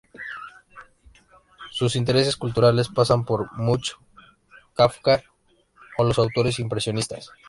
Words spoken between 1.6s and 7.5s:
Sus intereses culturales pasan por Munch, Kafka o los autores impresionistas.